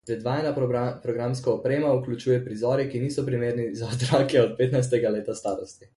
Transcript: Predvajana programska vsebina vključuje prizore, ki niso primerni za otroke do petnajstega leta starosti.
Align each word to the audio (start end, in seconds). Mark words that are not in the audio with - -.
Predvajana 0.09 0.51
programska 1.01 1.51
vsebina 1.51 1.91
vključuje 1.99 2.39
prizore, 2.47 2.87
ki 2.95 2.99
niso 3.05 3.25
primerni 3.29 3.69
za 3.83 3.87
otroke 3.93 4.39
do 4.47 4.55
petnajstega 4.63 5.13
leta 5.19 5.35
starosti. 5.43 5.89